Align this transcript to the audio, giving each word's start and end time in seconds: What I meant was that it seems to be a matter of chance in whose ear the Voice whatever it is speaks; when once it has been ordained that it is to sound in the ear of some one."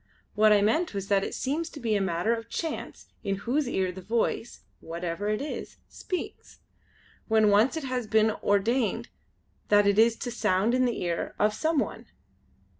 What 0.33 0.51
I 0.51 0.63
meant 0.63 0.95
was 0.95 1.09
that 1.09 1.23
it 1.23 1.35
seems 1.35 1.69
to 1.69 1.79
be 1.79 1.93
a 1.95 2.01
matter 2.01 2.33
of 2.33 2.49
chance 2.49 3.05
in 3.23 3.35
whose 3.45 3.69
ear 3.69 3.91
the 3.91 4.01
Voice 4.01 4.61
whatever 4.79 5.29
it 5.29 5.43
is 5.43 5.77
speaks; 5.89 6.57
when 7.27 7.51
once 7.51 7.77
it 7.77 7.83
has 7.83 8.07
been 8.07 8.31
ordained 8.41 9.09
that 9.67 9.85
it 9.85 9.99
is 9.99 10.15
to 10.15 10.31
sound 10.31 10.73
in 10.73 10.85
the 10.85 11.03
ear 11.03 11.35
of 11.37 11.53
some 11.53 11.77
one." 11.77 12.07